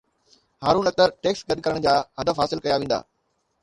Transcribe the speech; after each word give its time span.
Haroon 0.63 0.85
Akhtar 0.89 1.09
tax 1.23 1.45
گڏ 1.49 1.63
ڪرڻ 1.65 1.87
جا 1.87 1.95
هدف 2.21 2.43
حاصل 2.43 2.65
ڪيا 2.67 2.75
ويندا 2.79 3.05